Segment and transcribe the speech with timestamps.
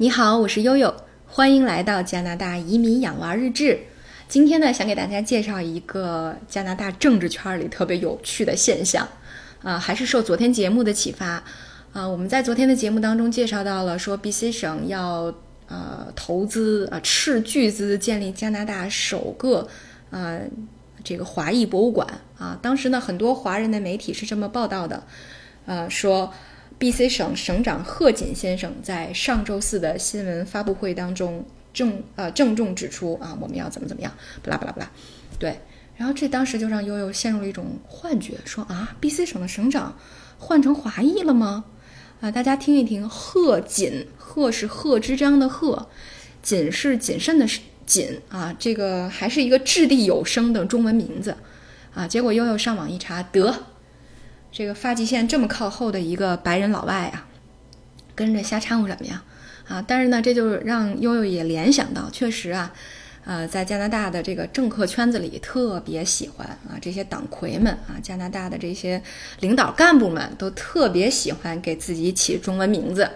[0.00, 0.94] 你好，我是悠悠，
[1.26, 3.80] 欢迎来到加拿大移民养娃日志。
[4.28, 9.06] 今天呢，想给大家介绍一个加拿大政治圈里特别有趣的现象，
[9.62, 11.44] 啊，还是受昨天节目的启发，
[11.92, 15.34] 啊，我们在昨天的节目当中介绍到了，说 BC 省要
[15.68, 19.68] 呃投资啊斥巨资建立加拿大首个
[20.08, 20.40] 呃
[21.04, 22.08] 这个华裔博物馆
[22.38, 25.02] 啊，当时呢，很多华人的媒体是这么报道的，
[25.66, 26.32] 呃说。
[26.80, 27.10] B.C.
[27.10, 31.44] 省省长贺锦先生在上周四的新闻发布会当中
[31.74, 34.10] 郑呃郑重指出啊，我们要怎么怎么样，
[34.42, 34.90] 不啦不啦不啦，
[35.38, 35.60] 对，
[35.98, 39.26] 然后这当时就让悠悠陷入了一种幻觉，说啊，B.C.
[39.26, 39.98] 省的省长
[40.38, 41.66] 换成华裔了吗？
[42.22, 45.86] 啊，大家听一听，贺锦，贺是贺知章的贺，
[46.42, 47.46] 锦是谨慎的
[47.84, 51.36] 谨啊，这个还是一个掷地有声的中文名字
[51.92, 53.54] 啊，结果悠悠上网一查，得。
[54.52, 57.26] 这个发际线这么靠后的一个白人老外啊，
[58.14, 59.22] 跟着瞎掺和什么呀？
[59.68, 62.72] 啊，但是呢，这就让悠悠也联想到，确实啊，
[63.24, 69.00] 呃，在加拿大的这个政客圈子里特别喜欢啊，这些党魁们啊，加拿大的这些
[69.38, 73.08] 领导干部们都特别喜欢给自己起中文名字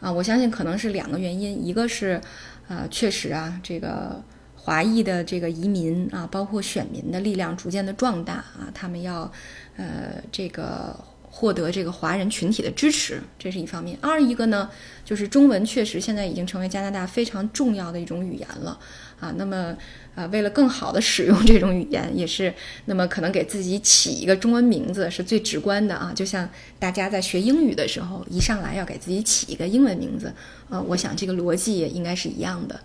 [0.00, 0.12] 啊。
[0.12, 2.20] 我相信可能是两个原因，一个是
[2.68, 4.22] 啊，确实啊，这个
[4.54, 9.32] 华裔的这个移民啊，包括选民的力量逐渐的壮大啊，他们要。
[9.78, 10.94] 呃，这个
[11.30, 13.96] 获得这个华人群体的支持，这是一方面。
[14.02, 14.68] 二一个呢，
[15.04, 18.76] 就是中文确实现在已经成为加拿大非常重要的一种语言了
[19.20, 19.32] 啊。
[19.36, 19.76] 那么，
[20.16, 22.52] 呃，为了更好的使用这种语言，也是
[22.86, 26.12] 那么可能给自己起一个中文名字是最直观的啊。
[26.12, 26.48] 就像
[26.80, 30.34] 大家在学英语的时候，一上来要给自己起一个英文名字，
[30.70, 32.80] 呃，我想这个逻辑也应该是一样的。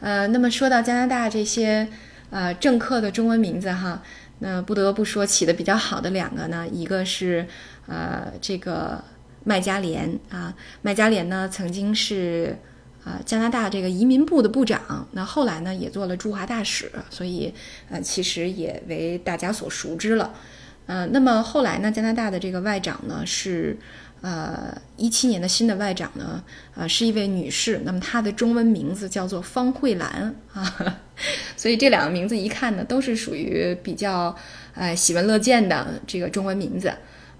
[0.00, 1.86] 呃，那么说到加拿大这些
[2.30, 4.02] 呃政客的中文名字哈。
[4.42, 7.46] 那不得不说起的比较好的两个呢，一个是
[7.86, 9.02] 呃这个
[9.44, 12.58] 麦加连啊，麦加连呢曾经是
[13.04, 17.54] 啊加拿大这个移民部的部长，那后来呢也做了驻华大使，所以
[17.88, 20.34] 呃其实也为大家所熟知了。
[20.86, 23.78] 呃，那么后来呢加拿大的这个外长呢是。
[24.24, 26.44] 呃，一七年的新的外长呢，
[26.76, 27.80] 呃，是一位女士。
[27.84, 30.96] 那么她的中文名字叫做方慧兰啊，
[31.56, 34.34] 所以这两个名字一看呢，都是属于比较
[34.74, 36.92] 呃喜闻乐见的这个中文名字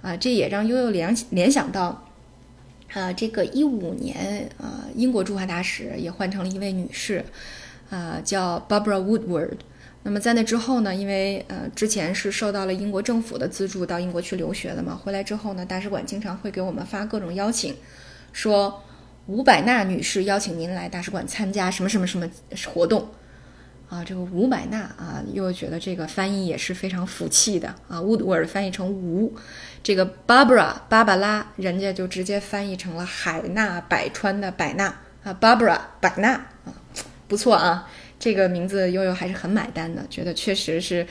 [0.02, 0.16] 啊。
[0.16, 2.06] 这也让悠悠联联想到，
[2.92, 7.24] 啊，这个一五年啊，英国驻华大使也换成了一位女士，
[7.90, 9.58] 啊，叫 Barbara Woodward。
[10.04, 10.92] 那么在那之后呢？
[10.92, 17.76] 因为呃之前是受到了英国政府的资助到英国去留学的嘛，回来之后呢，大使馆经常会给我们发各种邀请，
[18.32, 18.82] 说
[19.28, 22.28] 吴百纳女士邀请您来大使馆参加什么什么什么
[22.66, 23.06] 活动，
[23.92, 29.34] 啊，这个吴百纳啊，又觉得这个翻译也是非常服气的啊，Woodward 翻译成吴，
[29.82, 34.86] 这个 Barbara 芭芭拉，人家就直接翻译成了海纳百川的百纳
[35.22, 36.32] 啊，Barbara 百纳
[36.64, 36.72] 啊，
[37.28, 37.86] 不错啊。
[38.18, 41.06] 这个名字悠悠还是很买单的，觉得确实是，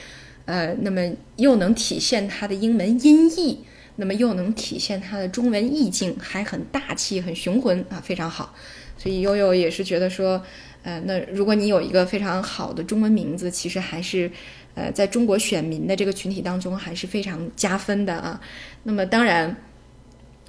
[0.46, 1.02] 呃，那么
[1.36, 3.64] 又能体现它的英文音译，
[3.98, 8.56] 那么又能体现它的中文意境，还很大气、很雄浑啊，非常好。
[9.02, 10.40] 所以悠悠也是觉得说，
[10.84, 14.30] 呃，那如果你有一个非常好的中文名字，其实还是，
[14.76, 18.40] 呃，在中国选民的这个群体当中还是非常加分的啊。
[18.84, 19.56] 那么当然，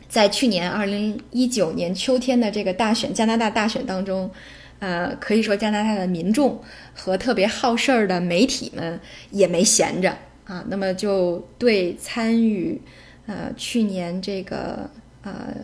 [0.06, 4.30] 在去年二零一九年秋天的这个大选，加拿大大选当中。
[4.78, 6.60] 呃，可以说加拿大的民众
[6.92, 8.98] 和特别好事儿的媒体们
[9.30, 10.64] 也没闲着啊。
[10.66, 12.82] 那么就对参与
[13.26, 14.90] 呃去年这个
[15.22, 15.54] 呃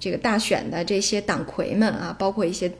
[0.00, 2.72] 这个大选的这些党魁们啊，包括一些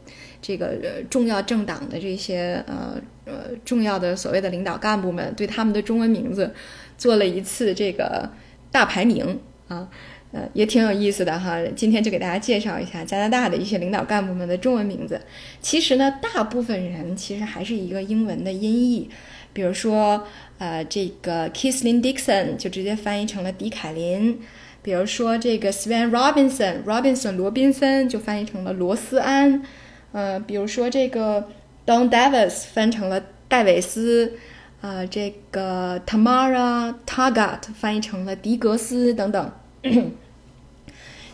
[0.43, 6.53] 这个重要政党的这些呃呃重要的所谓的领导干部们，对他们的中文名字
[6.99, 8.29] 做了一次这个
[8.73, 9.39] 大排名
[9.69, 9.89] 啊。
[10.33, 11.59] 呃，也挺有意思的哈。
[11.75, 15.21] 今天就给大家介绍一下加拿大的一些领导干部们的中文名字。
[15.61, 19.11] 其实呢，大部分人其实还是一个英文的音译。
[19.53, 20.25] 比如说，
[20.59, 24.39] 呃，这个 Kislin Dixon 就直接翻译成了迪凯琳。
[24.83, 29.63] 比如说，这个 Sven Robinson Robinson 罗宾森就翻译成了罗斯安。
[30.13, 31.49] 呃，比如说这个
[31.87, 34.35] Don Davis 翻成了戴维斯。
[34.83, 39.53] 呃，这个 Tamara Taggart 翻译成了迪格斯等等。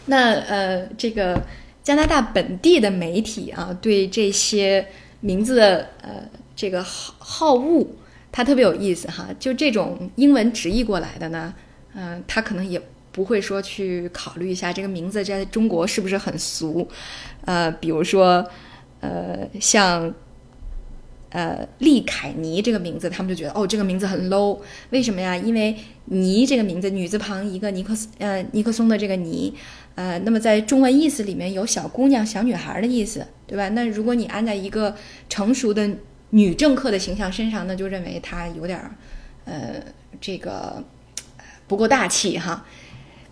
[0.06, 1.40] 那呃，这个
[1.80, 4.88] 加拿大本地的媒体啊，对这些
[5.20, 7.86] 名字的呃这个好好恶，
[8.32, 9.28] 它特别有意思哈。
[9.38, 11.54] 就这种英文直译过来的呢，
[11.94, 12.82] 嗯，它可能也
[13.16, 16.86] 不会说去考虑一下这个名字在中国是不是很俗，
[17.44, 18.48] 呃，比如说
[19.00, 20.14] 呃像。
[21.30, 24.58] 呃，利凯尼这个名字，他们就觉得哦，这个名字很 low。
[24.90, 25.36] 为什么呀？
[25.36, 25.76] 因为
[26.06, 29.52] 尼这个名字，女字旁一个尼克斯，呃，尼克松的这个尼，
[29.96, 33.68] 呃，那么在中文意思里面有小姑娘、小女孩的意思对吧？
[33.70, 34.96] 那如果你安在一个
[35.28, 35.90] 成熟的
[36.30, 38.94] 女政客的形象身上，那就认为她有点儿，
[39.44, 39.82] 呃，
[40.20, 40.82] 这个
[41.66, 42.64] 不够大气哈。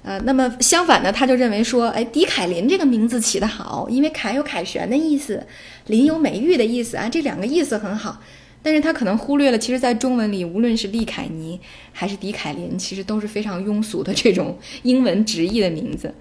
[0.04, 5.44] 呃，那么相反呢，他就认为说，哎，狄凯琳这个名字起得好，因为凯有凯旋的意思，
[5.86, 8.20] 林有美玉的意思啊，这两个意思很好。
[8.62, 11.60] 但是他可能忽略了，其实，在中文里，无论是利凯尼
[11.92, 16.14] 还是狄凯琳，其实都是非常庸俗的这种英文直译的名字。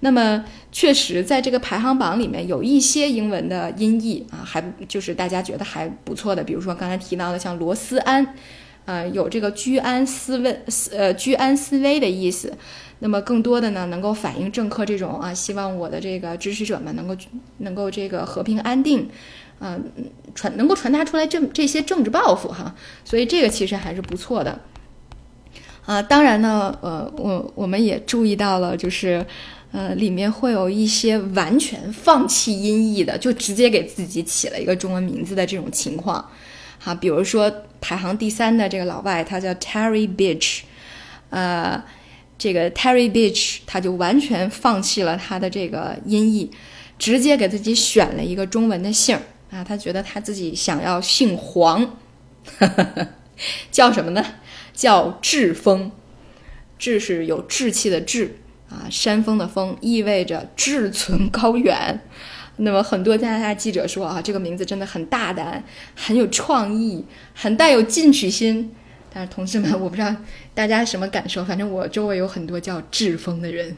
[0.00, 0.42] 那么，
[0.72, 8.34] 确实在这个排行榜里面，有一些英文的音译啊，还就是大家觉得还不错的，比如说刚才提到的像罗斯安，
[8.90, 10.60] 呃，有这个居安思危，
[10.90, 12.52] 呃，居安思危的意思。
[12.98, 17.16] 那么更多的呢，能够反映政客这种啊，希望我的这个支持者们能够
[17.58, 19.08] 能够这个和平安定。
[19.60, 19.84] 嗯，
[20.34, 24.58] 传能够传达出来这这些政治抱负哈，所以这个其实还是不错的。
[25.86, 29.24] 啊，当然呢，呃，我我们也注意到了，就是
[29.70, 36.26] 呃，里面会有一些完全放弃音译的，就直接给自己起了一个中文名字的这种情况。
[36.82, 40.60] 好，比如说排行第三的这个老外，他叫 Terry Beach，
[41.28, 41.84] 呃，
[42.38, 46.50] 这个 Terry Beach 他就完全放弃了他的这个音译，
[46.98, 49.18] 直接给自己选了一个中文的姓。
[49.50, 51.98] 啊，他觉得他自己想要姓黄，
[53.70, 54.24] 叫什么呢？
[54.72, 55.90] 叫志峰，
[56.78, 58.38] 志是有志气的志
[58.70, 62.00] 啊，山峰的峰，意味着志存高远。
[62.60, 65.62] 那么很多加拿大记者说啊，这个名字真的很大胆，
[65.94, 67.04] 很有创意，
[67.34, 68.72] 很带有进取心。
[69.12, 70.14] 但是同志们，我不知道
[70.54, 73.76] 大家什么感受，反正我周围有很多叫志峰的人，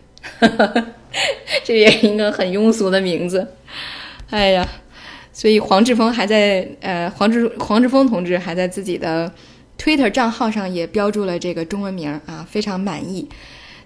[1.65, 3.55] 这也是一个很庸俗的名字。
[4.31, 4.69] 哎呀。
[5.35, 9.33] 所以黄志峰还在，呃，黄志黄志峰同志还在自己的
[9.79, 13.27] Twitter 账号上也标注了这个中文名啊，非常满意。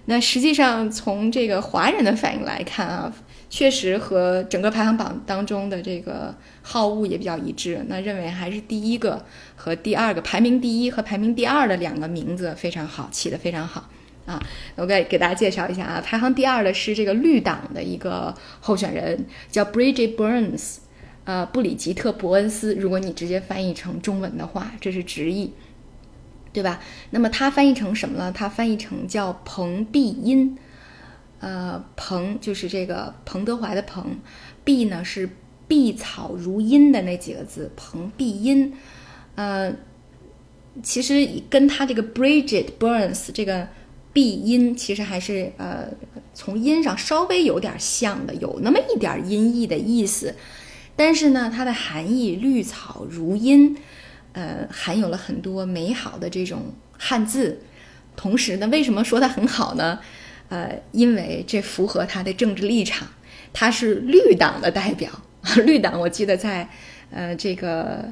[0.07, 3.13] 那实际上从这个华人的反应来看啊，
[3.49, 7.85] 确实和整个排行榜当中的这个好恶也比较一致。
[7.87, 13.89] 那认为还是第一个和第二个排名第一和排名第二的两个名字非常好，起得非常好
[14.25, 14.41] 啊。
[14.75, 20.77] 我给给大家介绍一下啊，排行第二的是这个绿党的一个候选人，叫 Bridget Burns。
[21.23, 25.51] 呃，布里吉特·伯恩斯，如果你直接翻译成中文的话，这是直译，
[26.53, 26.79] 对吧？
[27.09, 28.31] 那么它翻译成什么呢？
[28.31, 30.57] 它翻译成叫彭碧音。
[31.39, 34.17] 呃，彭就是这个彭德怀的彭，
[34.63, 35.29] 碧呢是
[35.67, 38.73] 碧草如茵的那几个字，彭碧音。
[39.35, 39.71] 呃，
[40.81, 43.67] 其实跟他这个 Bridget Burns 这个
[44.13, 45.89] 碧音，其实还是呃
[46.33, 50.33] 从音上稍微有点像的，有那么一点音译的意思。
[50.95, 53.77] 但是呢，它的含义“绿草如茵”，
[54.33, 57.61] 呃，含有了很多美好的这种汉字。
[58.15, 59.99] 同时呢，为什么说它很好呢？
[60.49, 63.07] 呃，因为这符合他的政治立场，
[63.53, 65.09] 他是绿党的代表。
[65.65, 66.67] 绿党，我记得在
[67.11, 68.03] 呃这个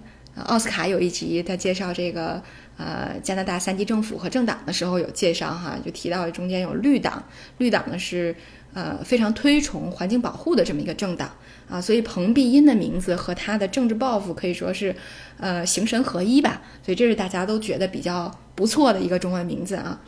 [0.45, 2.41] 奥斯卡有一集，他介绍这个
[2.77, 7.23] 呃加拿大三级政府和政党的时候有介绍哈，就提到中间有绿党。
[7.57, 8.35] 绿党呢是
[8.73, 11.29] 呃非常推崇环境保护的这么一个政党。
[11.67, 14.95] 啊，所以彭碧音的名字和他的政治抱负可以说是，
[15.39, 16.61] 呃，形神合一吧。
[16.83, 19.99] 所以这是大家都觉得比较不错的一个中文名字啊。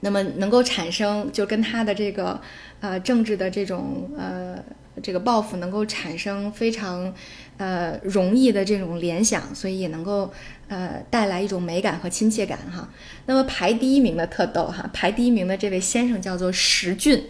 [0.00, 2.40] 那么能够产生就跟他的这个
[2.80, 4.62] 呃政治的这种呃
[5.02, 7.14] 这个抱负能够产生非常
[7.56, 10.32] 呃容易的这种联想，所以也能够
[10.68, 12.88] 呃带来一种美感和亲切感哈。
[13.26, 17.24] 那么排第一名的特逗哈，排第一名的这位先生叫做石俊，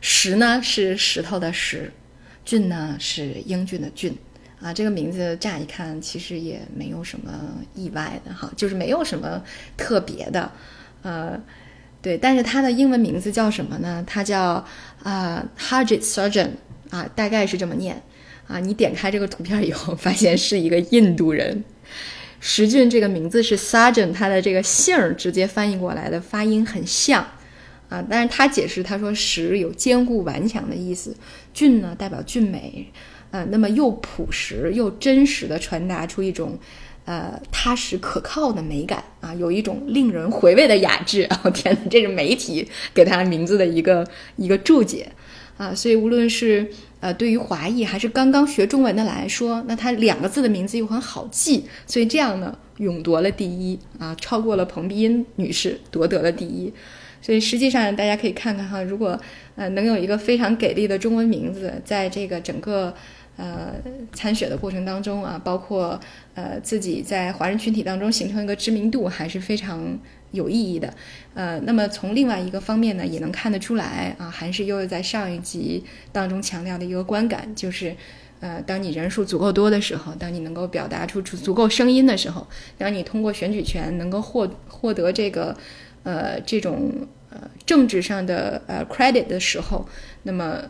[0.00, 1.92] 石呢是石头的石。
[2.42, 4.16] 俊呢是英俊的俊，
[4.60, 7.30] 啊，这个名字乍一看其实也没有什么
[7.74, 9.44] 意外的哈，就是没有什么
[9.76, 10.50] 特别的，
[11.02, 11.38] 呃，
[12.02, 14.02] 对，但是他的英文名字叫什么呢？
[14.06, 14.64] 他叫
[15.02, 16.48] 啊 Harjit Sarjan
[16.90, 18.02] 啊，大概是这么念
[18.46, 18.58] 啊。
[18.58, 21.62] 你点开这个图片以后，发现是一个印度人。
[22.40, 27.26] 石俊这个名字是 Sarjan，他的这个姓儿直接翻译过来的发音很像。
[27.90, 31.12] 啊，但是他解释，他说“石”有坚固顽强的意思
[31.52, 32.86] ，“俊”呢代表俊美，
[33.32, 36.56] 呃，那么又朴实又真实的传达出一种，
[37.10, 41.26] 呃，踏实可靠的美感啊，有一种令人回味的雅致。
[41.42, 45.10] 哦天哪，这是媒体给他名字的一个一个注解
[45.56, 56.72] 啊，所以无论是呃对于华裔还是刚刚学中文的来说，那他两个字的名字又很好记，所以这样呢，勇夺了第一啊，超过了彭碧音女士夺得了第一。
[57.22, 59.18] 所以实际上，大家可以看看哈，如果
[59.56, 62.94] 呃能有一个非常给力的中文名字，在这个整个
[63.40, 63.74] 呃
[64.12, 65.98] 参选的过程当中啊，包括
[66.34, 69.98] 呃自己在华人群体当中形成一个知名度，还是非常
[70.32, 70.92] 有意义的。
[71.34, 75.82] 呃，那么从另外一个方面呢，也能看得出来啊，还是又在上一集
[76.12, 77.96] 当中强调的一个观感，就是
[78.40, 82.46] 呃，当你人数足够多的时候，当你能够表达出足足够声音的时候，
[82.78, 85.56] 当你通过选举权能够获获得这个
[86.02, 86.90] 呃这种
[87.30, 89.86] 呃政治上的呃 credit 的时候，
[90.22, 90.62] 那么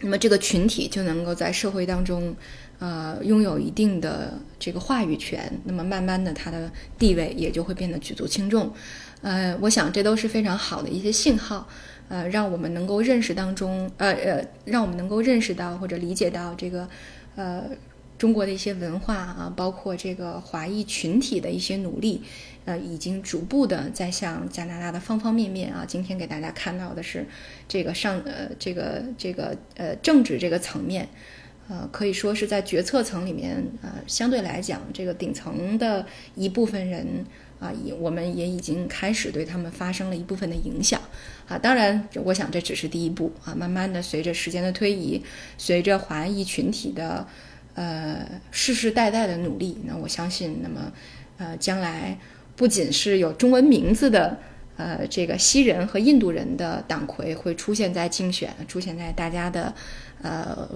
[0.00, 2.36] 那么这个群体就能够在社会当中
[2.78, 8.72] 呃拥有一定的这个话语权，那么慢慢的他的地位也就会变得举足轻重。
[9.22, 11.66] 呃，我想这都是非常好的一些信号。
[12.08, 16.88] 呃，让我们能够认识当中，呃呃，让我们能够认识到或者理解到这个，
[17.34, 17.64] 呃，
[18.18, 22.22] 中国的一些文化啊，包括这个华裔群体的一些努力，
[22.64, 27.26] 呃，已经逐步的在向加拿大的方方面面啊，今天给大家看到的是
[27.68, 31.08] 这个上呃这个这个呃政治这个层面，
[31.68, 37.24] 呃，可以说是在决策层里面，呃，相对来讲，这个顶层的一部分人。
[37.58, 41.00] 啊，也我们也已经开始对他们发生了一部分的影响，
[41.48, 45.22] 啊，当然，我想这只是第一步啊，慢慢的随着时间的推移，
[45.56, 47.26] 随着华裔群体的
[47.76, 50.92] 呃世世代代的努力，那我相信，那么
[51.38, 52.18] 呃将来
[52.56, 54.36] 不仅是有中文名字的
[54.76, 59.72] 呃这个西人和印度人的党魁会出现在竞选，出现在大家的
[60.22, 60.68] 呃。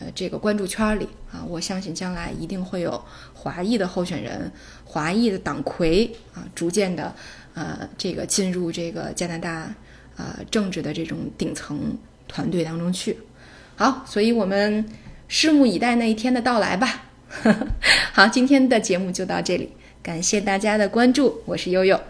[0.00, 4.48] 呃，这个关注圈里啊，我相信将来一定会有华裔的候选人、
[4.84, 7.12] 华裔的党魁啊，逐渐的
[7.54, 9.74] 呃，这个进入这个加拿大
[10.16, 11.98] 啊政治的这种顶层
[12.28, 13.18] 团队当中去。
[13.74, 14.88] 好，所以我们
[15.28, 17.04] 拭目以待那一天的到来吧。
[18.12, 19.70] 好，今天的节目就到这里，
[20.02, 22.00] 感谢大家的关注，我是悠悠。